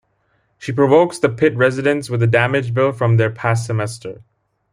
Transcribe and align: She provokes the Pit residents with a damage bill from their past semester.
She 0.57 0.71
provokes 0.71 1.19
the 1.19 1.29
Pit 1.29 1.55
residents 1.55 2.09
with 2.09 2.23
a 2.23 2.25
damage 2.25 2.73
bill 2.73 2.91
from 2.91 3.17
their 3.17 3.29
past 3.29 3.67
semester. 3.67 4.23